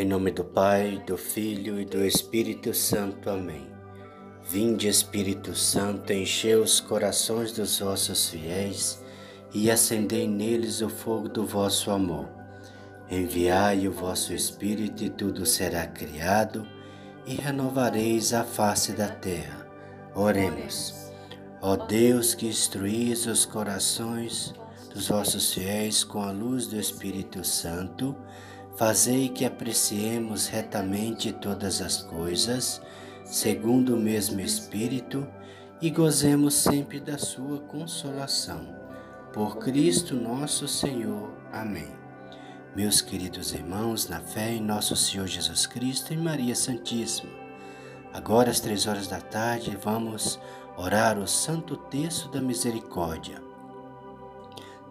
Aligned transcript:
Em 0.00 0.06
nome 0.06 0.30
do 0.30 0.42
Pai, 0.42 1.04
do 1.06 1.18
Filho 1.18 1.78
e 1.78 1.84
do 1.84 2.02
Espírito 2.02 2.72
Santo. 2.72 3.28
Amém. 3.28 3.66
Vinde, 4.42 4.88
Espírito 4.88 5.54
Santo, 5.54 6.10
enchei 6.10 6.54
os 6.54 6.80
corações 6.80 7.52
dos 7.52 7.80
vossos 7.80 8.30
fiéis 8.30 9.04
e 9.52 9.70
acendei 9.70 10.26
neles 10.26 10.80
o 10.80 10.88
fogo 10.88 11.28
do 11.28 11.44
vosso 11.44 11.90
amor. 11.90 12.26
Enviai 13.10 13.86
o 13.86 13.92
vosso 13.92 14.32
Espírito 14.32 15.04
e 15.04 15.10
tudo 15.10 15.44
será 15.44 15.86
criado 15.86 16.66
e 17.26 17.34
renovareis 17.34 18.32
a 18.32 18.42
face 18.42 18.92
da 18.92 19.08
terra. 19.08 19.66
Oremos. 20.14 21.12
Ó 21.60 21.76
Deus 21.76 22.34
que 22.34 22.46
instruís 22.46 23.26
os 23.26 23.44
corações 23.44 24.54
dos 24.94 25.08
vossos 25.08 25.52
fiéis 25.52 26.02
com 26.02 26.22
a 26.22 26.30
luz 26.30 26.66
do 26.68 26.80
Espírito 26.80 27.44
Santo, 27.44 28.16
Fazei 28.80 29.28
que 29.28 29.44
apreciemos 29.44 30.46
retamente 30.46 31.32
todas 31.32 31.82
as 31.82 31.98
coisas, 32.00 32.80
segundo 33.26 33.94
o 33.94 34.00
mesmo 34.00 34.40
Espírito, 34.40 35.28
e 35.82 35.90
gozemos 35.90 36.54
sempre 36.54 36.98
da 36.98 37.18
Sua 37.18 37.58
consolação. 37.58 38.74
Por 39.34 39.58
Cristo 39.58 40.14
nosso 40.14 40.66
Senhor. 40.66 41.30
Amém. 41.52 41.90
Meus 42.74 43.02
queridos 43.02 43.52
irmãos, 43.52 44.08
na 44.08 44.18
fé 44.18 44.52
em 44.52 44.62
nosso 44.62 44.96
Senhor 44.96 45.26
Jesus 45.26 45.66
Cristo 45.66 46.14
e 46.14 46.16
Maria 46.16 46.54
Santíssima, 46.54 47.30
agora 48.14 48.50
às 48.50 48.60
três 48.60 48.86
horas 48.86 49.06
da 49.06 49.20
tarde 49.20 49.76
vamos 49.78 50.40
orar 50.78 51.18
o 51.18 51.28
Santo 51.28 51.76
Terço 51.76 52.30
da 52.30 52.40
Misericórdia. 52.40 53.42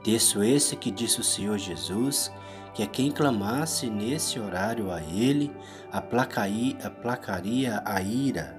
Terço 0.03 0.43
esse 0.43 0.75
que 0.75 0.91
disse 0.91 1.19
o 1.19 1.23
Senhor 1.23 1.57
Jesus 1.57 2.31
que 2.79 2.83
a 2.83 2.87
quem 2.87 3.11
clamasse 3.11 3.89
nesse 3.89 4.39
horário 4.39 4.89
a 4.89 5.03
ele, 5.03 5.51
aplacaria 5.91 7.81
a 7.83 8.01
ira 8.01 8.57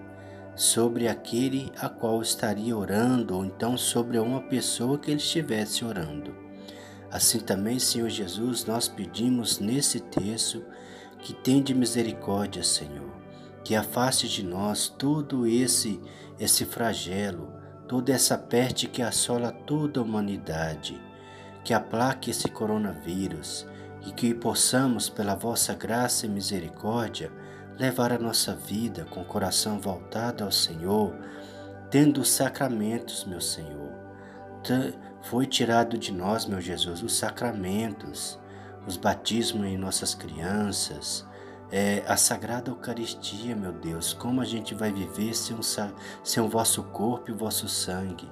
sobre 0.54 1.08
aquele 1.08 1.72
a 1.78 1.88
qual 1.88 2.20
estaria 2.20 2.76
orando, 2.76 3.34
ou 3.34 3.46
então 3.46 3.78
sobre 3.78 4.18
uma 4.18 4.42
pessoa 4.42 4.98
que 4.98 5.10
ele 5.10 5.20
estivesse 5.20 5.86
orando. 5.86 6.36
Assim 7.10 7.40
também, 7.40 7.78
Senhor 7.78 8.10
Jesus, 8.10 8.66
nós 8.66 8.88
pedimos 8.88 9.58
nesse 9.58 10.00
texto 10.00 10.62
que 11.20 11.32
tende 11.32 11.72
misericórdia, 11.72 12.62
Senhor, 12.62 13.16
que 13.64 13.74
afaste 13.74 14.28
de 14.28 14.44
nós 14.44 14.86
todo 14.98 15.46
esse 15.46 15.98
esse 16.38 16.66
flagelo, 16.66 17.54
toda 17.88 18.12
essa 18.12 18.36
peste 18.36 18.86
que 18.86 19.00
assola 19.00 19.50
toda 19.50 19.98
a 19.98 20.02
humanidade, 20.02 21.00
que 21.64 21.72
aplaque 21.72 22.30
esse 22.30 22.48
coronavírus, 22.50 23.66
e 24.06 24.12
que 24.12 24.34
possamos, 24.34 25.08
pela 25.08 25.34
vossa 25.34 25.74
graça 25.74 26.26
e 26.26 26.28
misericórdia, 26.28 27.30
levar 27.78 28.12
a 28.12 28.18
nossa 28.18 28.54
vida 28.54 29.06
com 29.06 29.22
o 29.22 29.24
coração 29.24 29.78
voltado 29.78 30.44
ao 30.44 30.52
Senhor, 30.52 31.14
tendo 31.90 32.20
os 32.20 32.30
sacramentos, 32.30 33.24
meu 33.24 33.40
Senhor. 33.40 33.90
Foi 35.22 35.46
tirado 35.46 35.98
de 35.98 36.12
nós, 36.12 36.46
meu 36.46 36.60
Jesus, 36.60 37.02
os 37.02 37.16
sacramentos, 37.16 38.38
os 38.86 38.96
batismos 38.96 39.66
em 39.66 39.76
nossas 39.76 40.14
crianças, 40.14 41.26
é, 41.70 42.02
a 42.06 42.16
Sagrada 42.16 42.70
Eucaristia, 42.70 43.54
meu 43.54 43.72
Deus, 43.72 44.12
como 44.12 44.40
a 44.40 44.44
gente 44.44 44.74
vai 44.74 44.92
viver 44.92 45.34
sem, 45.34 45.56
um, 45.56 45.62
sem 45.62 46.42
o 46.42 46.48
vosso 46.48 46.82
corpo 46.84 47.30
e 47.30 47.32
o 47.32 47.36
vosso 47.36 47.68
sangue. 47.68 48.30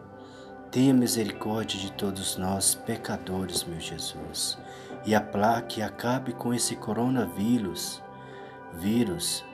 Tenha 0.70 0.92
misericórdia 0.92 1.78
de 1.78 1.92
todos 1.92 2.36
nós, 2.36 2.74
pecadores, 2.74 3.64
meu 3.64 3.80
Jesus 3.80 4.58
e 5.04 5.14
aplaque, 5.14 5.82
acabe 5.82 6.32
com 6.32 6.52
esse 6.52 6.76
coronavírus, 6.76 8.02
vírus, 8.74 9.44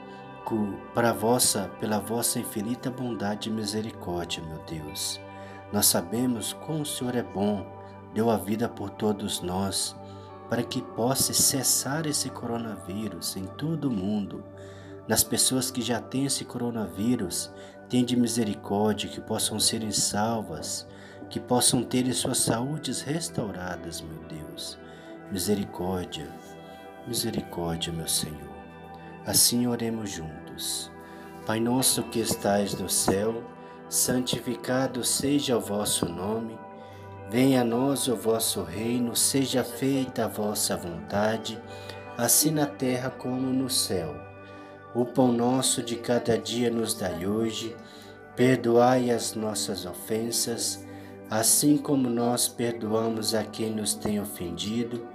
para 0.93 1.11
vossa, 1.11 1.71
pela 1.79 1.99
vossa 1.99 2.39
infinita 2.39 2.91
bondade 2.91 3.49
e 3.49 3.51
misericórdia, 3.51 4.43
meu 4.43 4.59
Deus. 4.65 5.19
Nós 5.73 5.87
sabemos 5.87 6.53
como 6.53 6.81
o 6.81 6.85
Senhor 6.85 7.15
é 7.15 7.23
bom, 7.23 7.65
deu 8.13 8.29
a 8.29 8.37
vida 8.37 8.69
por 8.69 8.91
todos 8.91 9.41
nós, 9.41 9.95
para 10.49 10.63
que 10.63 10.81
possa 10.81 11.33
cessar 11.33 12.05
esse 12.05 12.29
coronavírus 12.29 13.35
em 13.35 13.45
todo 13.45 13.85
o 13.85 13.91
mundo. 13.91 14.43
Nas 15.07 15.23
pessoas 15.23 15.71
que 15.71 15.81
já 15.81 15.99
têm 15.99 16.25
esse 16.25 16.45
coronavírus, 16.45 17.51
tende 17.89 18.15
misericórdia, 18.15 19.09
que 19.09 19.21
possam 19.21 19.59
serem 19.59 19.91
salvas, 19.91 20.87
que 21.29 21.39
possam 21.39 21.83
ter 21.83 22.11
suas 22.13 22.37
saúdes 22.37 23.01
restauradas, 23.01 24.01
meu 24.01 24.23
Deus. 24.29 24.77
Misericórdia, 25.31 26.27
misericórdia, 27.07 27.91
meu 27.91 28.07
Senhor. 28.07 28.55
Assim 29.25 29.65
oremos 29.65 30.11
juntos. 30.11 30.91
Pai 31.47 31.59
nosso 31.59 32.03
que 32.03 32.19
estais 32.19 32.75
no 32.75 32.87
céu, 32.87 33.43
santificado 33.89 35.03
seja 35.03 35.57
o 35.57 35.59
vosso 35.59 36.07
nome. 36.07 36.55
Venha 37.27 37.61
a 37.61 37.65
nós 37.65 38.07
o 38.07 38.15
vosso 38.15 38.61
reino, 38.61 39.15
seja 39.15 39.63
feita 39.63 40.25
a 40.25 40.27
vossa 40.27 40.77
vontade, 40.77 41.59
assim 42.15 42.51
na 42.51 42.67
terra 42.67 43.09
como 43.09 43.51
no 43.51 43.69
céu. 43.69 44.15
O 44.93 45.05
pão 45.05 45.31
nosso 45.31 45.81
de 45.81 45.95
cada 45.95 46.37
dia 46.37 46.69
nos 46.69 46.93
dai 46.93 47.25
hoje. 47.25 47.75
Perdoai 48.35 49.09
as 49.09 49.33
nossas 49.33 49.87
ofensas, 49.87 50.85
assim 51.31 51.77
como 51.77 52.11
nós 52.11 52.47
perdoamos 52.47 53.33
a 53.33 53.43
quem 53.43 53.71
nos 53.71 53.95
tem 53.95 54.19
ofendido 54.19 55.14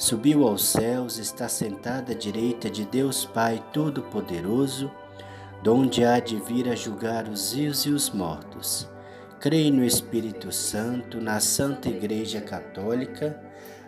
Subiu 0.00 0.48
aos 0.48 0.64
céus, 0.64 1.18
está 1.18 1.46
sentada 1.46 2.12
à 2.12 2.14
direita 2.14 2.70
de 2.70 2.86
Deus 2.86 3.26
Pai 3.26 3.62
Todo-Poderoso, 3.70 4.90
donde 5.62 6.02
há 6.02 6.18
de 6.18 6.36
vir 6.36 6.70
a 6.70 6.74
julgar 6.74 7.28
os 7.28 7.52
vivos 7.52 7.84
e 7.84 7.90
os 7.90 8.08
mortos. 8.08 8.88
Creio 9.38 9.74
no 9.74 9.84
Espírito 9.84 10.50
Santo, 10.50 11.20
na 11.20 11.38
Santa 11.38 11.90
Igreja 11.90 12.40
Católica, 12.40 13.38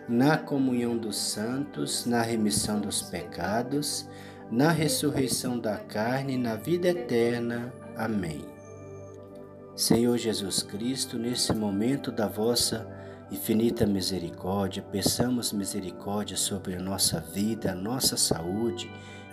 na 0.07 0.37
comunhão 0.37 0.95
dos 0.95 1.17
santos, 1.17 2.05
na 2.05 2.21
remissão 2.21 2.79
dos 2.79 3.01
pecados, 3.01 4.07
na 4.51 4.69
ressurreição 4.69 5.57
da 5.57 5.77
carne 5.77 6.35
e 6.35 6.37
na 6.37 6.55
vida 6.55 6.89
eterna. 6.89 7.73
Amém. 7.97 8.45
Senhor 9.75 10.15
Jesus 10.19 10.61
Cristo, 10.61 11.17
nesse 11.17 11.51
momento 11.53 12.11
da 12.11 12.27
vossa 12.27 12.92
infinita 13.33 13.87
misericórdia, 13.87 14.83
peçamos 14.83 15.51
misericórdia 15.51 16.37
sobre 16.37 16.75
a 16.75 16.79
nossa 16.79 17.19
vida, 17.19 17.71
a 17.71 17.75
nossa 17.75 18.15
saúde 18.15 18.91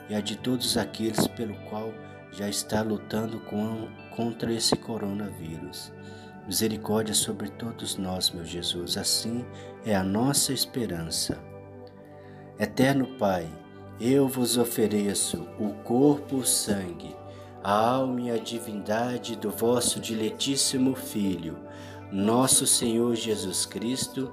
e 0.08 0.14
a 0.14 0.23
de 0.23 0.37
todos 0.38 0.79
aqueles 0.79 1.26
pelo 1.26 1.55
qual 1.69 1.93
já 2.32 2.49
está 2.49 2.81
lutando 2.81 3.38
com, 3.41 3.88
contra 4.17 4.50
esse 4.50 4.75
coronavírus. 4.75 5.93
Misericórdia 6.47 7.12
sobre 7.14 7.50
todos 7.50 7.99
nós, 7.99 8.31
meu 8.31 8.44
Jesus, 8.44 8.97
assim 8.97 9.44
é 9.85 9.94
a 9.94 10.02
nossa 10.02 10.55
esperança. 10.55 11.38
Eterno 12.58 13.06
Pai, 13.19 13.47
eu 14.00 14.26
vos 14.26 14.56
ofereço 14.56 15.47
o 15.58 15.75
corpo, 15.85 16.37
o 16.37 16.47
sangue, 16.47 17.14
a 17.62 17.70
alma 17.70 18.23
e 18.23 18.31
a 18.31 18.38
divindade 18.38 19.37
do 19.37 19.50
vosso 19.50 20.00
diletíssimo 20.00 20.94
Filho 20.94 21.58
nosso 22.12 22.66
Senhor 22.66 23.14
Jesus 23.14 23.64
Cristo, 23.66 24.30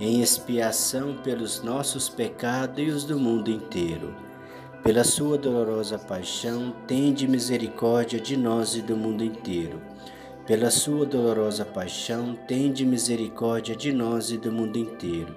em 0.00 0.20
expiação 0.22 1.16
pelos 1.16 1.62
nossos 1.62 2.08
pecados 2.08 2.78
e 2.78 2.88
os 2.88 3.04
do 3.04 3.18
mundo 3.18 3.50
inteiro. 3.50 4.14
Pela 4.82 5.04
sua 5.04 5.36
dolorosa 5.36 5.98
paixão, 5.98 6.74
tende 6.86 7.26
misericórdia 7.26 8.20
de 8.20 8.36
nós 8.36 8.74
e 8.74 8.82
do 8.82 8.96
mundo 8.96 9.24
inteiro. 9.24 9.80
pela 10.48 10.70
sua 10.70 11.04
dolorosa 11.04 11.62
paixão, 11.62 12.34
tende 12.48 12.86
misericórdia 12.86 13.76
de 13.76 13.92
nós 13.92 14.30
e 14.30 14.38
do 14.38 14.50
mundo 14.50 14.78
inteiro. 14.78 15.34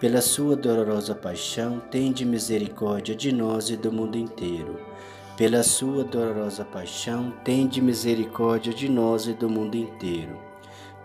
Pela 0.00 0.20
sua 0.20 0.56
dolorosa 0.56 1.14
paixão, 1.14 1.78
tende 1.78 2.24
misericórdia 2.24 3.14
de 3.14 3.30
nós 3.30 3.70
e 3.70 3.76
do 3.76 3.92
mundo 3.92 4.18
inteiro. 4.18 4.80
Pela 5.36 5.62
sua 5.62 6.02
dolorosa 6.02 6.64
paixão, 6.64 7.32
tende 7.44 7.80
misericórdia 7.80 8.74
de 8.74 8.88
nós 8.88 9.28
e 9.28 9.32
do 9.32 9.48
mundo 9.48 9.76
inteiro. 9.76 10.51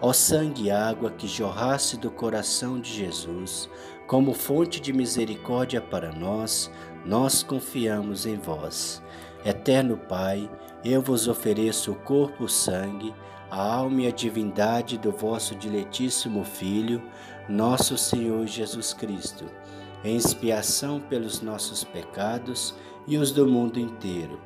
Ó 0.00 0.12
sangue 0.12 0.64
e 0.64 0.70
água 0.70 1.10
que 1.10 1.26
jorrasse 1.26 1.96
do 1.96 2.10
coração 2.10 2.78
de 2.78 2.92
Jesus, 2.92 3.68
como 4.06 4.34
fonte 4.34 4.78
de 4.80 4.92
misericórdia 4.92 5.80
para 5.80 6.12
nós, 6.12 6.70
nós 7.04 7.42
confiamos 7.42 8.26
em 8.26 8.36
vós. 8.36 9.02
Eterno 9.44 9.96
Pai, 9.96 10.50
eu 10.84 11.00
vos 11.00 11.28
ofereço 11.28 11.92
o 11.92 11.94
corpo 11.94 12.44
o 12.44 12.48
sangue, 12.48 13.14
a 13.50 13.74
alma 13.74 14.02
e 14.02 14.06
a 14.06 14.10
divindade 14.10 14.98
do 14.98 15.10
vosso 15.10 15.54
diletíssimo 15.54 16.44
Filho, 16.44 17.02
nosso 17.48 17.96
Senhor 17.96 18.46
Jesus 18.46 18.92
Cristo, 18.92 19.44
em 20.04 20.16
expiação 20.16 21.00
pelos 21.00 21.40
nossos 21.40 21.84
pecados 21.84 22.74
e 23.06 23.16
os 23.16 23.32
do 23.32 23.46
mundo 23.46 23.78
inteiro. 23.78 24.45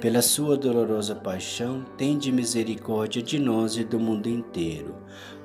pela 0.00 0.22
sua 0.22 0.56
dolorosa 0.56 1.14
paixão, 1.14 1.84
tende 1.98 2.32
misericórdia 2.32 3.22
de 3.22 3.38
nós 3.38 3.76
e 3.76 3.84
do 3.84 4.00
mundo 4.00 4.30
inteiro. 4.30 4.94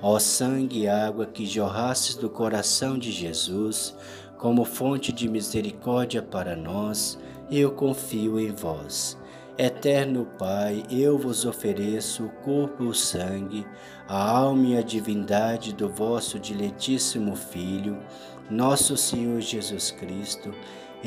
Ó 0.02 0.18
sangue 0.18 0.84
e 0.84 0.88
água 0.88 1.25
que 1.25 1.46
jorrastes 1.46 2.16
do 2.16 2.30
coração 2.30 2.98
de 2.98 3.12
Jesus, 3.12 3.94
como 4.38 4.63
fonte 4.63 5.12
de 5.12 5.28
misericórdia 5.28 6.21
para 6.21 6.56
nós, 6.56 7.19
eu 7.52 7.71
confio 7.71 8.40
em 8.40 8.52
vós. 8.52 9.18
Eterno 9.57 10.26
Pai, 10.38 10.83
eu 10.90 11.18
vos 11.18 11.45
ofereço 11.45 12.26
o 12.26 12.30
corpo 12.30 12.85
o 12.85 12.94
sangue, 12.94 13.66
a 14.07 14.38
alma 14.38 14.68
e 14.68 14.78
a 14.78 14.81
divindade 14.81 15.74
do 15.74 15.90
vosso 15.90 16.40
diletíssimo 16.40 17.35
Filho, 17.35 17.97
nosso 18.50 18.95
Senhor 18.95 19.42
Jesus 19.42 19.92
Cristo, 19.92 20.54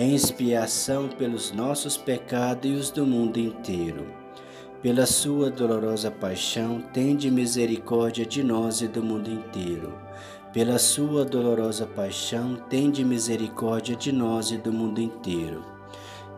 em 0.01 0.15
expiação 0.15 1.09
pelos 1.09 1.51
nossos 1.51 1.97
pecados 1.97 2.71
e 2.71 2.73
os 2.73 2.89
do 2.89 3.05
mundo 3.05 3.37
inteiro. 3.37 4.07
Pela 4.81 5.05
sua 5.05 5.51
dolorosa 5.51 6.09
paixão, 6.09 6.81
tende 6.93 7.29
misericórdia 7.29 8.25
de 8.25 8.45
nós 8.45 8.81
e 8.81 8.87
do 8.87 9.03
mundo 9.03 9.29
inteiro. 9.29 9.93
Pela 10.53 10.79
sua 10.79 11.25
dolorosa 11.25 11.85
paixão, 11.85 12.55
tende 12.71 13.05
misericórdia 13.05 13.97
de 13.97 14.13
nós 14.13 14.53
e 14.53 14.57
do 14.57 14.73
mundo 14.73 15.01
inteiro. 15.01 15.65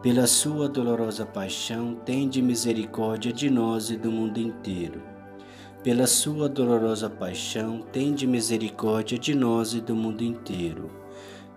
Pela 0.01 0.27
sua 0.27 0.67
dolorosa 0.67 1.27
paixão, 1.27 1.95
tende 1.97 2.41
misericórdia 2.41 3.31
de 3.31 3.51
nós 3.51 3.91
e 3.91 3.97
do 3.99 4.11
mundo 4.11 4.41
inteiro. 4.41 5.03
Pela 5.85 6.07
sua 6.07 6.49
dolorosa 6.49 7.11
paixão, 7.11 7.83
tende 7.93 8.27
misericórdia 8.27 9.19
de 9.19 9.35
nós 9.35 9.75
e 9.75 9.83
do 9.83 9.95
mundo 9.95 10.25
inteiro 10.25 11.00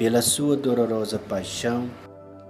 pela 0.00 0.22
sua 0.22 0.56
dolorosa 0.56 1.18
paixão, 1.18 1.86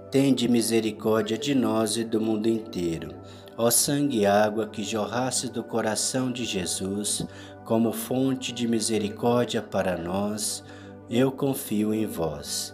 tende 0.09 0.47
misericórdia 0.47 1.37
de 1.37 1.53
nós 1.53 1.97
e 1.97 2.03
do 2.05 2.21
mundo 2.21 2.47
inteiro. 2.47 3.13
Ó 3.57 3.69
sangue 3.69 4.19
e 4.19 4.25
água 4.25 4.67
que 4.67 4.81
jorrasse 4.85 5.49
do 5.49 5.61
coração 5.61 6.31
de 6.31 6.45
Jesus, 6.45 7.27
como 7.65 7.91
fonte 7.91 8.53
de 8.53 8.69
misericórdia 8.69 9.61
para 9.61 9.97
nós, 9.97 10.63
eu 11.09 11.29
confio 11.29 11.93
em 11.93 12.05
vós. 12.05 12.73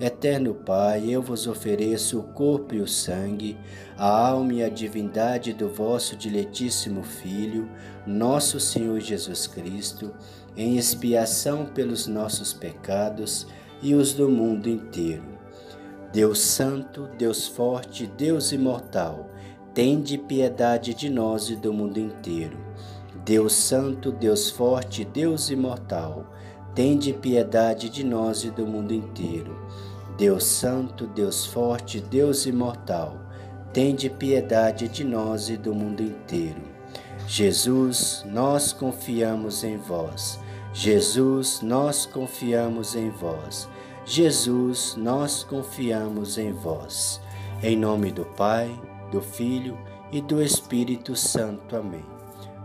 Eterno 0.00 0.54
Pai, 0.54 1.10
eu 1.10 1.20
vos 1.20 1.48
ofereço 1.48 2.20
o 2.20 2.22
corpo 2.22 2.72
e 2.72 2.80
o 2.80 2.86
sangue, 2.86 3.58
a 3.96 4.28
alma 4.28 4.52
e 4.54 4.62
a 4.62 4.68
divindade 4.68 5.52
do 5.52 5.68
vosso 5.68 6.14
diletíssimo 6.14 7.02
Filho, 7.02 7.68
nosso 8.06 8.60
Senhor 8.60 9.00
Jesus 9.00 9.48
Cristo, 9.48 10.14
em 10.56 10.76
expiação 10.76 11.66
pelos 11.66 12.06
nossos 12.06 12.52
pecados 12.52 13.48
e 13.82 13.92
os 13.92 14.14
do 14.14 14.28
mundo 14.28 14.68
inteiro. 14.68 15.24
Deus 16.12 16.38
Santo, 16.38 17.08
Deus 17.18 17.48
Forte, 17.48 18.06
Deus 18.06 18.52
Imortal, 18.52 19.28
tende 19.74 20.16
piedade 20.16 20.94
de 20.94 21.10
nós 21.10 21.50
e 21.50 21.56
do 21.56 21.72
mundo 21.72 21.98
inteiro. 21.98 22.56
Deus 23.24 23.52
Santo, 23.52 24.12
Deus 24.12 24.48
Forte, 24.48 25.04
Deus 25.04 25.50
Imortal, 25.50 26.32
tende 26.72 27.12
piedade 27.12 27.88
de 27.88 28.04
nós 28.04 28.44
e 28.44 28.50
do 28.50 28.64
mundo 28.64 28.94
inteiro. 28.94 29.58
Deus 30.18 30.42
Santo, 30.42 31.06
Deus 31.06 31.46
Forte, 31.46 32.00
Deus 32.00 32.44
Imortal, 32.44 33.16
tende 33.72 34.10
piedade 34.10 34.88
de 34.88 35.04
nós 35.04 35.48
e 35.48 35.56
do 35.56 35.72
mundo 35.72 36.02
inteiro. 36.02 36.60
Jesus, 37.28 38.24
nós 38.26 38.72
confiamos 38.72 39.62
em 39.62 39.76
vós. 39.76 40.40
Jesus, 40.72 41.60
nós 41.62 42.04
confiamos 42.04 42.96
em 42.96 43.10
vós. 43.10 43.68
Jesus, 44.04 44.96
nós 44.96 45.44
confiamos 45.44 46.36
em 46.36 46.52
vós. 46.52 47.20
Em 47.62 47.76
nome 47.76 48.10
do 48.10 48.24
Pai, 48.24 48.68
do 49.12 49.20
Filho 49.20 49.78
e 50.10 50.20
do 50.20 50.42
Espírito 50.42 51.14
Santo. 51.14 51.76
Amém. 51.76 52.04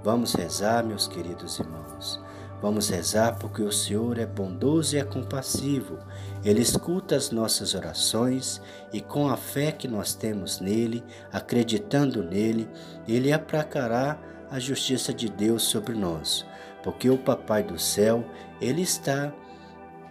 Vamos 0.03 0.33
rezar, 0.33 0.83
meus 0.83 1.07
queridos 1.07 1.59
irmãos. 1.59 2.19
Vamos 2.63 2.87
rezar 2.87 3.37
porque 3.39 3.61
o 3.61 3.73
Senhor 3.73 4.17
é 4.17 4.25
bondoso 4.25 4.95
e 4.95 4.99
é 4.99 5.03
compassivo. 5.03 5.99
Ele 6.45 6.61
escuta 6.61 7.13
as 7.13 7.29
nossas 7.29 7.75
orações 7.75 8.61
e, 8.93 9.01
com 9.01 9.27
a 9.27 9.35
fé 9.35 9.69
que 9.69 9.85
nós 9.85 10.15
temos 10.15 10.61
nele, 10.61 11.03
acreditando 11.29 12.23
nele, 12.23 12.69
ele 13.05 13.33
aplacará 13.33 14.17
a 14.49 14.59
justiça 14.59 15.13
de 15.13 15.27
Deus 15.27 15.63
sobre 15.63 15.93
nós. 15.93 16.45
Porque 16.81 17.09
o 17.09 17.17
Papai 17.17 17.63
do 17.63 17.77
céu, 17.77 18.23
ele 18.61 18.81
está 18.81 19.33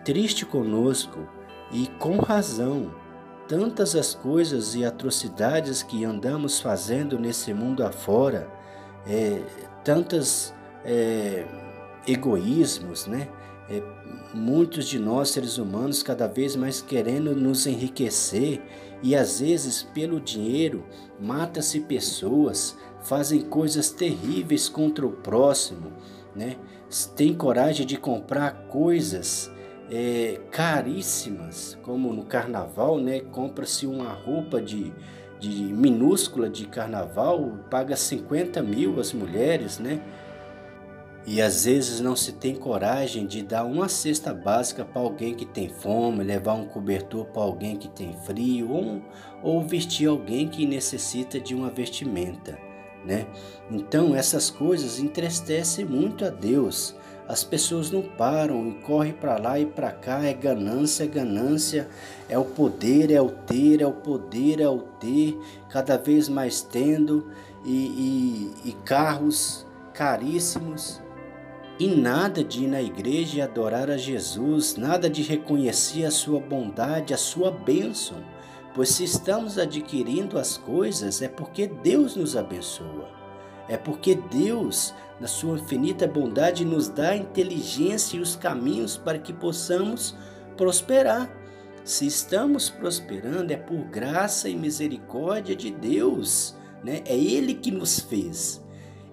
triste 0.05 0.45
conosco 0.45 1.27
e 1.73 1.87
com 1.99 2.19
razão. 2.19 2.95
Tantas 3.49 3.97
as 3.97 4.15
coisas 4.15 4.75
e 4.75 4.85
atrocidades 4.85 5.83
que 5.83 6.05
andamos 6.05 6.61
fazendo 6.61 7.19
nesse 7.19 7.55
mundo 7.55 7.83
afora, 7.83 8.47
é, 9.07 9.41
tantas. 9.83 10.55
É, 10.85 11.62
egoísmos, 12.07 13.07
né? 13.07 13.29
É, 13.69 13.83
muitos 14.35 14.87
de 14.87 14.99
nós, 14.99 15.31
seres 15.31 15.59
humanos, 15.59 16.03
cada 16.03 16.27
vez 16.27 16.57
mais 16.57 16.81
querendo 16.81 17.35
nos 17.35 17.67
enriquecer 17.67 18.61
e 19.03 19.15
às 19.17 19.41
vezes 19.41 19.83
pelo 19.83 20.21
dinheiro 20.21 20.85
mata-se 21.21 21.81
pessoas, 21.81 22.77
fazem 23.03 23.41
coisas 23.43 23.91
terríveis 23.91 24.69
contra 24.69 25.07
o 25.07 25.13
próximo, 25.13 25.93
né? 26.35 26.57
Tem 27.17 27.33
coragem 27.33 27.87
de 27.87 27.97
comprar 27.97 28.67
coisas 28.69 29.51
é, 29.91 30.41
caríssimas, 30.51 31.79
como 31.83 32.13
no 32.13 32.25
carnaval, 32.25 32.99
né? 32.99 33.21
Compra-se 33.21 33.87
uma 33.87 34.13
roupa 34.13 34.61
de, 34.61 34.93
de 35.41 35.51
minúscula 35.51 36.49
de 36.49 36.67
carnaval, 36.67 37.59
paga 37.71 37.97
50 37.97 38.63
mil 38.63 39.01
as 39.01 39.13
mulheres, 39.13 39.79
né? 39.79 40.03
E 41.25 41.41
às 41.41 41.65
vezes 41.65 42.01
não 42.01 42.17
se 42.17 42.33
tem 42.33 42.55
coragem 42.55 43.27
de 43.27 43.43
dar 43.43 43.65
uma 43.65 43.89
cesta 43.89 44.35
básica 44.35 44.85
para 44.85 45.01
alguém 45.01 45.35
que 45.35 45.47
tem 45.47 45.69
fome, 45.69 46.25
levar 46.25 46.55
um 46.55 46.67
cobertor 46.67 47.27
para 47.27 47.43
alguém 47.43 47.77
que 47.77 47.89
tem 47.89 48.13
frio, 48.25 48.71
ou, 48.71 49.03
ou 49.43 49.63
vestir 49.63 50.09
alguém 50.09 50.49
que 50.49 50.67
necessita 50.67 51.39
de 51.39 51.55
uma 51.55 51.71
vestimenta. 51.71 52.59
Né? 53.05 53.27
Então 53.71 54.15
essas 54.15 54.51
coisas 54.51 54.99
entristecem 54.99 55.85
muito 55.85 56.25
a 56.25 56.29
Deus. 56.29 56.95
As 57.29 57.45
pessoas 57.45 57.91
não 57.91 58.03
param 58.03 58.69
e 58.69 58.73
correm 58.83 59.13
para 59.13 59.39
lá 59.39 59.59
e 59.59 59.65
para 59.65 59.93
cá, 59.93 60.25
é 60.25 60.35
ganância, 60.35 61.05
é 61.05 61.07
ganância, 61.07 61.89
é 62.29 62.37
o 62.37 62.45
poder, 62.45 63.13
é 63.13 63.21
o 63.21 63.31
ter, 63.31 63.81
é 63.81 63.87
o 63.87 63.93
poder, 63.93 64.61
é 64.61 64.69
o 64.69 64.81
ter, 64.81 65.39
cada 65.69 65.97
vez 65.97 66.29
mais 66.29 66.63
tendo, 66.63 67.31
e, 67.65 68.51
e, 68.65 68.71
e 68.71 68.73
carros 68.85 69.65
caríssimos, 69.95 71.01
e 71.79 71.87
nada 71.87 72.45
de 72.45 72.65
ir 72.65 72.69
na 72.69 72.83
igreja 72.83 73.39
e 73.39 73.41
adorar 73.41 73.91
a 73.91 73.97
Jesus, 73.97 74.77
nada 74.77 75.09
de 75.09 75.23
reconhecer 75.23 76.05
a 76.05 76.11
sua 76.11 76.39
bondade, 76.39 77.15
a 77.15 77.17
sua 77.17 77.51
bênção, 77.51 78.23
pois 78.75 78.91
se 78.91 79.05
estamos 79.05 79.59
adquirindo 79.59 80.39
as 80.39 80.57
coisas 80.57 81.23
é 81.23 81.29
porque 81.29 81.67
Deus 81.67 82.15
nos 82.15 82.37
abençoa. 82.37 83.09
É 83.69 83.77
porque 83.77 84.15
Deus, 84.15 84.93
na 85.21 85.27
sua 85.27 85.57
infinita 85.57 86.07
bondade, 86.07 86.65
nos 86.65 86.89
dá 86.89 87.11
a 87.11 87.17
inteligência 87.17 88.17
e 88.17 88.21
os 88.21 88.37
caminhos 88.37 88.97
para 88.97 89.19
que 89.19 89.33
possamos 89.33 90.15
prosperar. 90.57 91.31
Se 91.85 92.07
estamos 92.07 92.71
prosperando 92.71 93.51
é 93.51 93.57
por 93.57 93.79
graça 93.85 94.49
e 94.49 94.55
misericórdia 94.55 95.57
de 95.57 95.71
Deus, 95.71 96.55
né? 96.85 97.03
É 97.05 97.17
ele 97.17 97.55
que 97.55 97.71
nos 97.71 97.99
fez. 97.99 98.63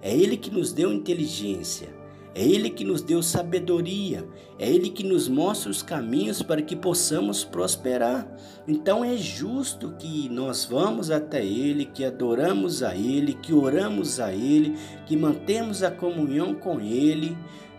É 0.02 0.14
ele 0.14 0.36
que 0.36 0.50
nos 0.50 0.72
deu 0.72 0.92
inteligência. 0.92 1.99
É 2.34 2.44
Ele 2.44 2.70
que 2.70 2.84
nos 2.84 3.02
deu 3.02 3.22
sabedoria, 3.22 4.26
é 4.58 4.68
Ele 4.70 4.88
que 4.88 5.02
nos 5.02 5.28
mostra 5.28 5.70
os 5.70 5.82
caminhos 5.82 6.42
para 6.42 6.62
que 6.62 6.76
possamos 6.76 7.42
prosperar. 7.42 8.26
Então 8.68 9.04
é 9.04 9.16
justo 9.16 9.94
que 9.98 10.28
nós 10.28 10.64
vamos 10.64 11.10
até 11.10 11.44
Ele, 11.44 11.84
que 11.84 12.04
adoramos 12.04 12.82
a 12.82 12.94
Ele, 12.94 13.34
que 13.34 13.52
oramos 13.52 14.20
a 14.20 14.32
Ele, 14.32 14.76
que 15.06 15.16
mantemos 15.16 15.82
a 15.82 15.90
comunhão 15.90 16.54
com 16.54 16.80
Ele, 16.80 17.36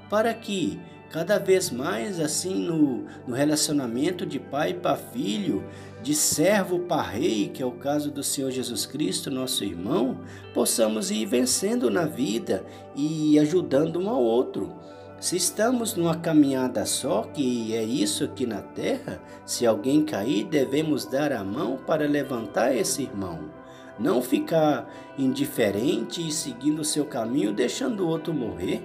para 0.09 0.33
que 0.33 0.77
cada 1.11 1.37
vez 1.37 1.69
mais 1.69 2.19
assim 2.19 2.55
no, 2.55 3.05
no 3.27 3.35
relacionamento 3.35 4.25
de 4.25 4.39
pai 4.39 4.73
para 4.73 4.95
filho, 4.95 5.63
de 6.01 6.15
servo 6.15 6.79
para 6.79 7.01
rei, 7.01 7.49
que 7.49 7.61
é 7.61 7.65
o 7.65 7.71
caso 7.71 8.09
do 8.09 8.23
Senhor 8.23 8.49
Jesus 8.49 8.85
Cristo, 8.85 9.29
nosso 9.29 9.63
irmão, 9.63 10.19
possamos 10.53 11.11
ir 11.11 11.25
vencendo 11.25 11.89
na 11.91 12.05
vida 12.05 12.65
e 12.95 13.37
ajudando 13.39 13.99
um 13.99 14.09
ao 14.09 14.21
outro. 14.21 14.73
Se 15.19 15.35
estamos 15.35 15.95
numa 15.95 16.15
caminhada 16.15 16.83
só, 16.85 17.21
que 17.21 17.75
é 17.75 17.83
isso 17.83 18.23
aqui 18.23 18.47
na 18.47 18.61
terra, 18.61 19.21
se 19.45 19.67
alguém 19.67 20.03
cair, 20.03 20.45
devemos 20.45 21.05
dar 21.05 21.31
a 21.31 21.43
mão 21.43 21.77
para 21.77 22.07
levantar 22.07 22.75
esse 22.75 23.03
irmão. 23.03 23.51
Não 23.99 24.19
ficar 24.19 24.89
indiferente 25.19 26.27
e 26.27 26.31
seguindo 26.31 26.79
o 26.79 26.85
seu 26.85 27.05
caminho, 27.05 27.53
deixando 27.53 28.03
o 28.03 28.07
outro 28.07 28.33
morrer, 28.33 28.81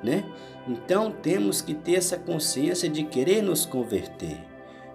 né? 0.00 0.24
Então 0.68 1.10
temos 1.10 1.60
que 1.60 1.74
ter 1.74 1.94
essa 1.94 2.18
consciência 2.18 2.88
de 2.88 3.04
querer 3.04 3.42
nos 3.42 3.64
converter, 3.64 4.38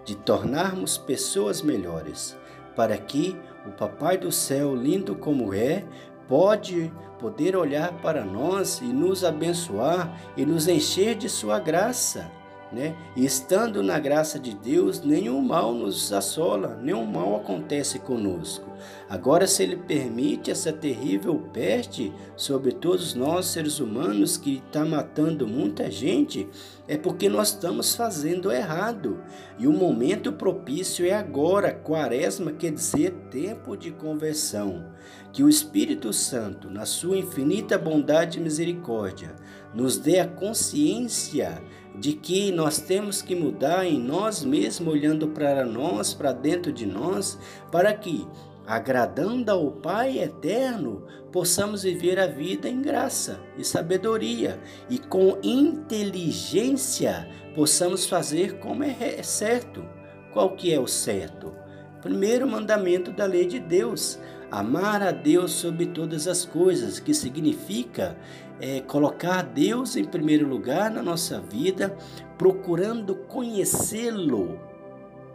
de 0.03 0.15
tornarmos 0.15 0.97
pessoas 0.97 1.61
melhores, 1.61 2.37
para 2.75 2.97
que 2.97 3.35
o 3.65 3.71
Papai 3.71 4.17
do 4.17 4.31
céu, 4.31 4.75
lindo 4.75 5.15
como 5.15 5.53
é, 5.53 5.83
pode 6.27 6.91
poder 7.19 7.55
olhar 7.55 7.91
para 8.01 8.23
nós 8.23 8.79
e 8.81 8.85
nos 8.85 9.23
abençoar 9.23 10.19
e 10.37 10.45
nos 10.45 10.67
encher 10.67 11.15
de 11.15 11.29
sua 11.29 11.59
graça 11.59 12.29
né? 12.75 12.93
E 13.15 13.25
estando 13.25 13.81
na 13.81 13.97
graça 13.97 14.37
de 14.37 14.53
Deus, 14.53 15.01
nenhum 15.01 15.41
mal 15.41 15.73
nos 15.73 16.11
assola, 16.11 16.77
nenhum 16.81 17.05
mal 17.05 17.37
acontece 17.37 17.99
conosco. 17.99 18.69
Agora, 19.09 19.47
se 19.47 19.63
Ele 19.63 19.77
permite 19.77 20.51
essa 20.51 20.73
terrível 20.73 21.37
peste 21.53 22.11
sobre 22.35 22.73
todos 22.73 23.13
nós, 23.13 23.45
seres 23.45 23.79
humanos, 23.79 24.35
que 24.35 24.61
está 24.65 24.83
matando 24.83 25.47
muita 25.47 25.89
gente, 25.89 26.49
é 26.85 26.97
porque 26.97 27.29
nós 27.29 27.49
estamos 27.49 27.95
fazendo 27.95 28.51
errado. 28.51 29.23
E 29.57 29.67
o 29.67 29.71
momento 29.71 30.33
propício 30.33 31.05
é 31.05 31.13
agora, 31.13 31.73
quaresma 31.73 32.51
quer 32.51 32.73
dizer 32.73 33.11
tempo 33.31 33.77
de 33.77 33.91
conversão. 33.91 34.83
Que 35.31 35.43
o 35.43 35.49
Espírito 35.49 36.11
Santo, 36.11 36.69
na 36.69 36.85
sua 36.85 37.15
infinita 37.15 37.77
bondade 37.77 38.37
e 38.37 38.41
misericórdia, 38.41 39.33
nos 39.73 39.97
dê 39.97 40.19
a 40.19 40.27
consciência 40.27 41.61
de 41.99 42.13
que 42.13 42.51
nós 42.51 42.79
temos 42.79 43.21
que 43.21 43.35
mudar 43.35 43.85
em 43.85 43.99
nós 43.99 44.43
mesmos, 44.43 44.93
olhando 44.93 45.29
para 45.29 45.65
nós, 45.65 46.13
para 46.13 46.31
dentro 46.31 46.71
de 46.71 46.85
nós, 46.85 47.37
para 47.71 47.93
que, 47.93 48.27
agradando 48.65 49.51
ao 49.51 49.71
Pai 49.71 50.19
eterno, 50.19 51.03
possamos 51.31 51.83
viver 51.83 52.19
a 52.19 52.27
vida 52.27 52.69
em 52.69 52.81
graça 52.81 53.39
e 53.57 53.63
sabedoria 53.63 54.59
e 54.89 54.97
com 54.97 55.37
inteligência 55.43 57.27
possamos 57.53 58.05
fazer 58.05 58.59
como 58.59 58.83
é 58.83 59.21
certo. 59.23 59.83
Qual 60.31 60.55
que 60.55 60.73
é 60.73 60.79
o 60.79 60.87
certo? 60.87 61.53
Primeiro 62.01 62.47
mandamento 62.47 63.11
da 63.11 63.25
lei 63.25 63.45
de 63.47 63.59
Deus, 63.59 64.19
amar 64.51 65.01
a 65.01 65.11
Deus 65.11 65.51
sobre 65.51 65.87
todas 65.87 66.27
as 66.27 66.45
coisas, 66.45 66.99
que 66.99 67.13
significa 67.13 68.17
é, 68.59 68.81
colocar 68.81 69.41
Deus 69.41 69.95
em 69.95 70.03
primeiro 70.03 70.47
lugar 70.47 70.89
na 70.89 71.01
nossa 71.01 71.39
vida, 71.39 71.95
procurando 72.37 73.15
conhecê-lo, 73.15 74.59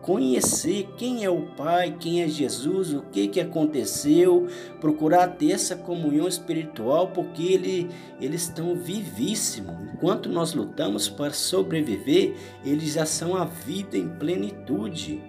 conhecer 0.00 0.88
quem 0.96 1.24
é 1.24 1.30
o 1.30 1.42
Pai, 1.54 1.96
quem 1.98 2.22
é 2.22 2.28
Jesus, 2.28 2.94
o 2.94 3.02
que, 3.02 3.28
que 3.28 3.40
aconteceu, 3.40 4.46
procurar 4.80 5.28
ter 5.28 5.52
essa 5.52 5.76
comunhão 5.76 6.26
espiritual, 6.26 7.08
porque 7.08 7.42
ele, 7.42 7.90
eles 8.20 8.42
estão 8.42 8.74
vivíssimos. 8.74 9.74
Enquanto 9.92 10.28
nós 10.28 10.54
lutamos 10.54 11.08
para 11.08 11.32
sobreviver, 11.32 12.34
eles 12.64 12.94
já 12.94 13.04
são 13.04 13.36
a 13.36 13.44
vida 13.44 13.98
em 13.98 14.08
plenitude. 14.08 15.22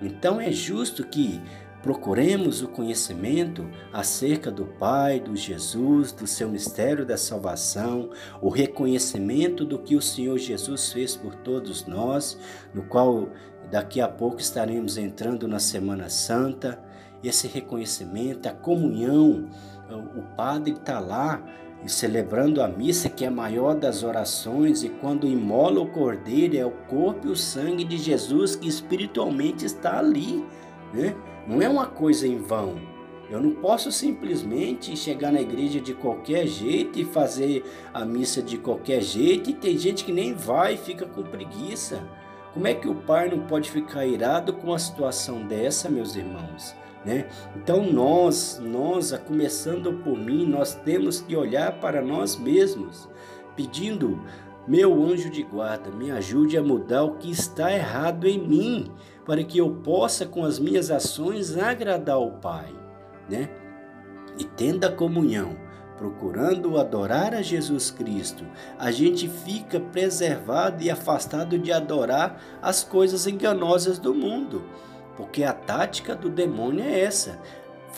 Então 0.00 0.40
é 0.40 0.52
justo 0.52 1.04
que 1.06 1.40
Procuremos 1.82 2.60
o 2.62 2.68
conhecimento 2.68 3.68
acerca 3.92 4.50
do 4.50 4.66
Pai, 4.66 5.20
do 5.20 5.36
Jesus, 5.36 6.10
do 6.10 6.26
seu 6.26 6.48
mistério 6.48 7.06
da 7.06 7.16
salvação, 7.16 8.10
o 8.42 8.48
reconhecimento 8.48 9.64
do 9.64 9.78
que 9.78 9.94
o 9.94 10.02
Senhor 10.02 10.36
Jesus 10.38 10.92
fez 10.92 11.14
por 11.14 11.34
todos 11.36 11.86
nós, 11.86 12.38
no 12.74 12.82
qual 12.82 13.28
daqui 13.70 14.00
a 14.00 14.08
pouco 14.08 14.40
estaremos 14.40 14.98
entrando 14.98 15.46
na 15.46 15.60
Semana 15.60 16.08
Santa. 16.08 16.82
Esse 17.22 17.46
reconhecimento, 17.46 18.48
a 18.48 18.52
comunhão, 18.52 19.48
o 20.16 20.22
Padre 20.36 20.72
está 20.72 20.98
lá 20.98 21.42
e 21.84 21.88
celebrando 21.88 22.60
a 22.60 22.68
missa, 22.68 23.08
que 23.08 23.24
é 23.24 23.28
a 23.28 23.30
maior 23.30 23.74
das 23.74 24.02
orações, 24.02 24.82
e 24.82 24.88
quando 24.88 25.28
imola 25.28 25.80
o 25.80 25.90
cordeiro, 25.90 26.56
é 26.56 26.66
o 26.66 26.70
corpo 26.70 27.28
e 27.28 27.30
o 27.30 27.36
sangue 27.36 27.84
de 27.84 27.96
Jesus 27.96 28.56
que 28.56 28.68
espiritualmente 28.68 29.64
está 29.64 29.98
ali. 29.98 30.44
Né? 30.92 31.14
Não 31.48 31.62
é 31.62 31.68
uma 31.68 31.86
coisa 31.86 32.28
em 32.28 32.36
vão. 32.36 32.76
Eu 33.30 33.40
não 33.40 33.52
posso 33.52 33.90
simplesmente 33.90 34.94
chegar 34.94 35.32
na 35.32 35.40
igreja 35.40 35.80
de 35.80 35.94
qualquer 35.94 36.46
jeito 36.46 36.98
e 36.98 37.06
fazer 37.06 37.64
a 37.92 38.04
missa 38.04 38.42
de 38.42 38.58
qualquer 38.58 39.00
jeito 39.00 39.48
e 39.48 39.54
tem 39.54 39.78
gente 39.78 40.04
que 40.04 40.12
nem 40.12 40.34
vai 40.34 40.74
e 40.74 40.76
fica 40.76 41.06
com 41.06 41.22
preguiça. 41.22 42.06
Como 42.52 42.66
é 42.66 42.74
que 42.74 42.86
o 42.86 42.94
pai 42.94 43.30
não 43.30 43.46
pode 43.46 43.70
ficar 43.70 44.04
irado 44.04 44.52
com 44.52 44.66
uma 44.66 44.78
situação 44.78 45.46
dessa, 45.46 45.88
meus 45.88 46.16
irmãos? 46.16 46.74
Né? 47.02 47.26
Então 47.56 47.82
nós, 47.90 48.60
nós, 48.62 49.12
começando 49.26 49.94
por 50.04 50.18
mim, 50.18 50.44
nós 50.44 50.74
temos 50.74 51.22
que 51.22 51.34
olhar 51.34 51.80
para 51.80 52.02
nós 52.02 52.36
mesmos, 52.36 53.08
pedindo 53.56 54.22
meu 54.68 55.02
anjo 55.02 55.30
de 55.30 55.42
guarda, 55.42 55.90
me 55.90 56.10
ajude 56.10 56.58
a 56.58 56.62
mudar 56.62 57.02
o 57.02 57.14
que 57.14 57.30
está 57.30 57.72
errado 57.72 58.26
em 58.26 58.38
mim, 58.38 58.92
para 59.24 59.42
que 59.42 59.56
eu 59.56 59.70
possa, 59.70 60.26
com 60.26 60.44
as 60.44 60.58
minhas 60.58 60.90
ações, 60.90 61.56
agradar 61.56 62.20
o 62.20 62.32
Pai, 62.32 62.72
né? 63.30 63.48
E 64.38 64.44
tendo 64.44 64.84
a 64.84 64.92
comunhão, 64.92 65.56
procurando 65.96 66.78
adorar 66.78 67.34
a 67.34 67.40
Jesus 67.40 67.90
Cristo, 67.90 68.44
a 68.78 68.90
gente 68.90 69.26
fica 69.26 69.80
preservado 69.80 70.82
e 70.84 70.90
afastado 70.90 71.58
de 71.58 71.72
adorar 71.72 72.38
as 72.60 72.84
coisas 72.84 73.26
enganosas 73.26 73.98
do 73.98 74.14
mundo. 74.14 74.62
Porque 75.16 75.44
a 75.44 75.52
tática 75.52 76.14
do 76.14 76.28
demônio 76.28 76.84
é 76.84 77.00
essa: 77.00 77.40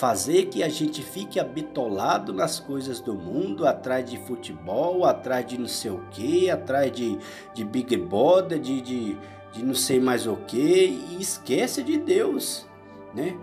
fazer 0.00 0.46
que 0.46 0.62
a 0.62 0.68
gente 0.70 1.02
fique 1.02 1.38
habitolado 1.38 2.32
nas 2.32 2.58
coisas 2.58 3.00
do 3.00 3.14
mundo, 3.14 3.66
atrás 3.66 4.08
de 4.08 4.16
futebol, 4.16 5.04
atrás 5.04 5.44
de 5.44 5.58
não 5.58 5.68
sei 5.68 5.90
o 5.90 6.06
que, 6.10 6.48
atrás 6.48 6.90
de, 6.90 7.18
de 7.52 7.62
Big 7.62 7.94
Brother, 7.98 8.58
de, 8.58 8.80
de, 8.80 9.18
de 9.52 9.62
não 9.62 9.74
sei 9.74 10.00
mais 10.00 10.26
o 10.26 10.36
que, 10.36 10.86
e 11.10 11.18
esquece 11.20 11.82
de 11.82 11.98
Deus, 11.98 12.66
né? 13.14 13.36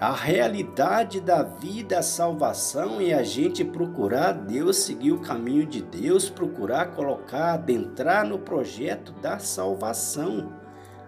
A 0.00 0.10
realidade 0.10 1.20
da 1.20 1.44
vida, 1.44 2.00
a 2.00 2.02
salvação 2.02 3.00
é 3.00 3.14
a 3.14 3.22
gente 3.22 3.64
procurar 3.64 4.32
Deus, 4.32 4.78
seguir 4.78 5.12
o 5.12 5.20
caminho 5.20 5.64
de 5.64 5.80
Deus, 5.80 6.28
procurar 6.28 6.86
colocar, 6.86 7.52
adentrar 7.52 8.26
no 8.26 8.40
projeto 8.40 9.12
da 9.12 9.38
salvação. 9.38 10.63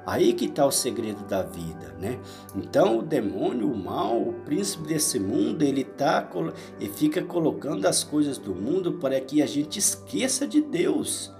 Aí 0.07 0.33
que 0.33 0.45
está 0.45 0.65
o 0.65 0.71
segredo 0.71 1.25
da 1.25 1.43
vida, 1.43 1.93
né? 2.01 2.21
Então 2.55 3.01
o 3.01 3.03
demônio, 3.03 3.69
o 3.69 3.77
mal, 3.77 4.23
o 4.23 4.33
príncipe 4.45 4.87
desse 4.87 5.19
mundo, 5.19 5.63
ele 5.63 5.83
tá, 5.83 6.31
ele 6.79 6.91
fica 6.91 7.23
colocando 7.23 7.87
as 7.87 8.05
coisas 8.05 8.39
do 8.39 8.55
mundo 8.55 8.95
para 8.95 9.21
que 9.21 9.43
a 9.43 9.47
gente 9.47 9.81
esqueça 9.81 10.47
de 10.47 10.63
Deus. 10.63 11.35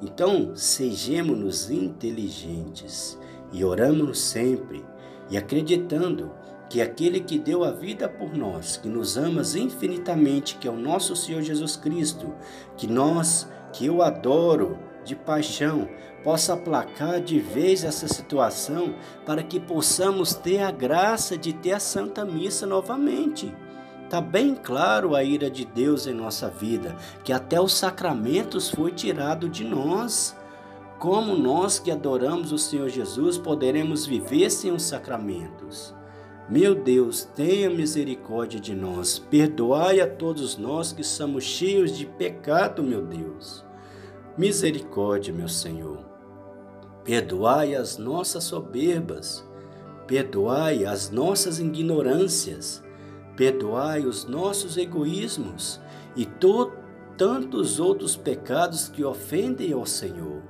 Então 0.00 0.56
sejamos 0.56 1.70
inteligentes 1.70 3.18
e 3.52 3.62
oramos 3.62 4.18
sempre 4.18 4.82
e 5.28 5.36
acreditando 5.36 6.30
que 6.70 6.80
aquele 6.80 7.20
que 7.20 7.38
deu 7.38 7.64
a 7.64 7.70
vida 7.70 8.08
por 8.08 8.34
nós, 8.34 8.78
que 8.78 8.88
nos 8.88 9.16
amas 9.18 9.54
infinitamente, 9.54 10.56
que 10.56 10.66
é 10.66 10.70
o 10.70 10.76
nosso 10.76 11.14
Senhor 11.14 11.42
Jesus 11.42 11.76
Cristo, 11.76 12.34
que 12.76 12.86
nós, 12.86 13.48
que 13.72 13.86
eu 13.86 14.02
adoro, 14.02 14.78
de 15.04 15.14
paixão 15.14 15.88
possa 16.26 16.54
aplacar 16.54 17.20
de 17.20 17.38
vez 17.38 17.84
essa 17.84 18.08
situação 18.08 18.96
para 19.24 19.44
que 19.44 19.60
possamos 19.60 20.34
ter 20.34 20.58
a 20.58 20.72
graça 20.72 21.38
de 21.38 21.52
ter 21.52 21.70
a 21.70 21.78
Santa 21.78 22.24
Missa 22.24 22.66
novamente. 22.66 23.54
Está 24.02 24.20
bem 24.20 24.52
claro 24.56 25.14
a 25.14 25.22
ira 25.22 25.48
de 25.48 25.64
Deus 25.64 26.04
em 26.04 26.12
nossa 26.12 26.50
vida, 26.50 26.96
que 27.22 27.32
até 27.32 27.60
os 27.60 27.74
sacramentos 27.74 28.68
foi 28.68 28.90
tirado 28.90 29.48
de 29.48 29.62
nós. 29.62 30.36
Como 30.98 31.36
nós 31.36 31.78
que 31.78 31.92
adoramos 31.92 32.50
o 32.50 32.58
Senhor 32.58 32.88
Jesus 32.88 33.38
poderemos 33.38 34.04
viver 34.04 34.50
sem 34.50 34.72
os 34.72 34.82
sacramentos? 34.82 35.94
Meu 36.50 36.74
Deus, 36.74 37.22
tenha 37.36 37.70
misericórdia 37.70 38.58
de 38.58 38.74
nós, 38.74 39.16
perdoai 39.16 40.00
a 40.00 40.08
todos 40.08 40.56
nós 40.56 40.92
que 40.92 41.04
somos 41.04 41.44
cheios 41.44 41.96
de 41.96 42.04
pecado, 42.04 42.82
meu 42.82 43.02
Deus. 43.02 43.64
Misericórdia, 44.36 45.32
meu 45.32 45.48
Senhor. 45.48 46.15
Perdoai 47.06 47.76
as 47.76 47.98
nossas 47.98 48.42
soberbas, 48.42 49.48
perdoai 50.08 50.84
as 50.84 51.08
nossas 51.08 51.60
ignorâncias, 51.60 52.82
perdoai 53.36 54.04
os 54.04 54.24
nossos 54.24 54.76
egoísmos 54.76 55.80
e 56.16 56.26
tantos 57.16 57.78
outros 57.78 58.16
pecados 58.16 58.88
que 58.88 59.04
ofendem 59.04 59.72
ao 59.72 59.86
Senhor. 59.86 60.42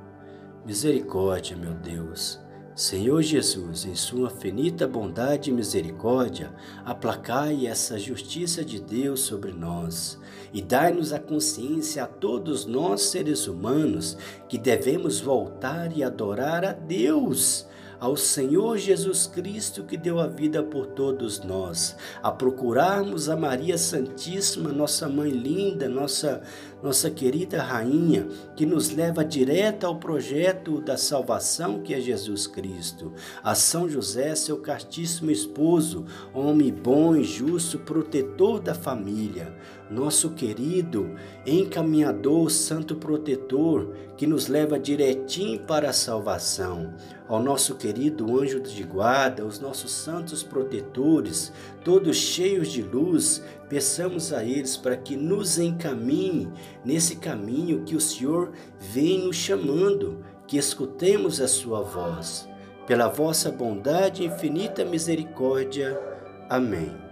Misericórdia, 0.65 1.55
meu 1.55 1.75
Deus. 1.75 2.41
Senhor 2.77 3.23
Jesus, 3.23 3.87
em 3.87 3.95
sua 3.95 4.29
finita 4.29 4.87
bondade 4.87 5.49
e 5.49 5.53
misericórdia, 5.53 6.53
aplacai 6.85 7.67
essa 7.67 7.99
justiça 7.99 8.63
de 8.63 8.79
Deus 8.79 9.21
sobre 9.21 9.51
nós 9.51 10.19
e 10.53 10.61
dai-nos 10.61 11.11
a 11.11 11.19
consciência 11.19 12.05
a 12.05 12.07
todos 12.07 12.67
nós 12.67 13.05
seres 13.05 13.47
humanos 13.47 14.19
que 14.47 14.59
devemos 14.59 15.19
voltar 15.19 15.97
e 15.97 16.05
adorar 16.05 16.67
a 16.67 16.73
Deus, 16.73 17.67
ao 17.99 18.15
Senhor 18.15 18.77
Jesus 18.77 19.27
Cristo 19.27 19.85
que 19.85 19.97
deu 19.97 20.21
a 20.21 20.27
vida 20.27 20.63
por 20.63 20.89
todos 20.89 21.43
nós, 21.43 21.97
a 22.23 22.31
procurarmos 22.31 23.31
a 23.31 23.37
Maria 23.37 23.79
Santíssima, 23.79 24.71
nossa 24.71 25.09
mãe 25.09 25.31
linda, 25.31 25.89
nossa 25.89 26.43
nossa 26.83 27.11
querida 27.11 27.63
rainha, 27.63 28.29
que 28.55 28.67
nos 28.67 28.91
leva 28.91 29.25
direto 29.25 29.87
ao 29.87 29.97
projeto 29.97 30.81
da 30.81 30.97
salvação 30.97 31.81
que 31.81 31.95
é 31.95 32.01
Jesus 32.01 32.47
Cristo. 32.47 33.13
A 33.43 33.55
São 33.55 33.89
José, 33.89 34.35
seu 34.35 34.59
castíssimo 34.59 35.31
esposo, 35.31 36.05
homem 36.35 36.73
bom 36.73 37.17
e 37.17 37.25
justo, 37.25 37.79
protetor 37.79 38.61
da 38.61 38.75
família. 38.75 39.55
Nosso 39.91 40.31
querido 40.31 41.15
encaminhador, 41.47 42.51
santo 42.51 42.97
protetor, 42.97 43.95
que 44.17 44.27
nos 44.27 44.49
leva 44.49 44.79
direitinho 44.79 45.61
para 45.61 45.91
a 45.91 45.93
salvação 45.93 46.95
ao 47.29 47.43
nosso 47.43 47.75
querido 47.75 48.41
anjo 48.41 48.61
de 48.61 48.83
guarda, 48.85 49.43
aos 49.43 49.59
nossos 49.59 49.91
santos 49.91 50.43
protetores, 50.43 51.53
todos 51.85 52.17
cheios 52.17 52.69
de 52.69 52.83
luz, 52.83 53.43
peçamos 53.69 54.33
a 54.33 54.45
eles 54.45 54.77
para 54.77 54.97
que 54.97 55.17
nos 55.17 55.59
encaminhe 55.59 56.49
nesse 56.85 57.17
caminho 57.17 57.83
que 57.85 57.97
o 57.97 58.01
Senhor 58.01 58.53
vem 58.79 59.27
nos 59.27 59.37
chamando, 59.37 60.25
que 60.47 60.57
escutemos 60.57 61.41
a 61.41 61.49
sua 61.49 61.83
voz. 61.83 62.49
Pela 62.87 63.09
vossa 63.09 63.51
bondade 63.51 64.23
e 64.23 64.27
infinita 64.27 64.85
misericórdia. 64.85 66.01
Amém. 66.49 67.07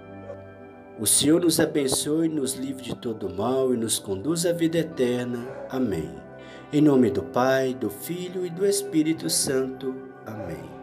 O 0.99 1.07
Senhor 1.07 1.41
nos 1.41 1.59
abençoe, 1.59 2.29
nos 2.29 2.55
livre 2.55 2.85
de 2.85 2.95
todo 2.95 3.29
mal 3.29 3.75
e 3.75 3.77
nos 3.77 3.99
conduz 3.99 4.47
à 4.47 4.53
vida 4.53 4.79
eterna. 4.79 5.45
Amém. 5.69 6.09
Em 6.73 6.81
nome 6.81 7.11
do 7.11 7.23
Pai, 7.23 7.75
do 7.75 7.91
Filho 7.91 8.47
e 8.47 8.51
do 8.51 8.65
Espírito 8.65 9.29
Santo. 9.29 9.95
Amém. 10.25 10.74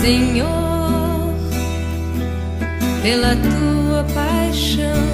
Senhor, 0.00 1.34
pela 3.02 3.36
tua 3.36 4.02
paixão, 4.14 5.04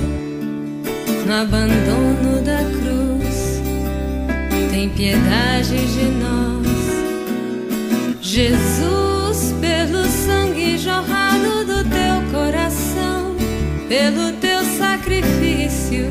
no 1.27 1.35
abandono 1.35 2.40
da 2.44 2.59
cruz, 2.79 3.61
tem 4.70 4.88
piedade 4.90 5.77
de 5.77 6.05
nós. 6.20 6.66
Jesus, 8.22 9.55
pelo 9.61 10.05
sangue 10.05 10.79
jorrado 10.79 11.64
do 11.64 11.83
teu 11.83 12.31
coração, 12.31 13.35
pelo 13.88 14.33
teu 14.35 14.64
sacrifício 14.79 16.09